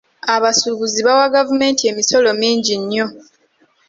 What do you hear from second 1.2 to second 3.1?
gavumenti emisolo mingi nnyo.